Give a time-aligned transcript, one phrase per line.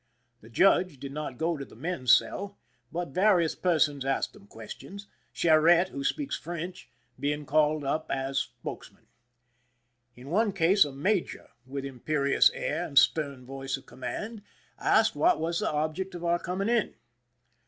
[0.41, 2.57] The judge did not go to the men's cell,
[2.91, 6.89] but vari ous persons asked them questions, Charette, who speaks French,
[7.19, 9.05] being called up as spokesman.
[10.15, 14.41] In one case a major, with imperious air and stern voice of command,
[14.79, 16.95] asked what was the object of our coming in.